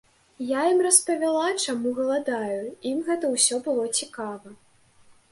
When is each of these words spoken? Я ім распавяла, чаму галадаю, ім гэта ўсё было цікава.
Я 0.51 0.61
ім 0.75 0.79
распавяла, 0.85 1.43
чаму 1.65 1.91
галадаю, 1.99 2.61
ім 2.91 3.03
гэта 3.09 3.25
ўсё 3.35 3.59
было 3.69 3.85
цікава. 3.99 4.55